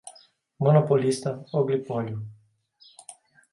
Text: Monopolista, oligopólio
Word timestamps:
Monopolista, 0.59 1.33
oligopólio 1.53 2.17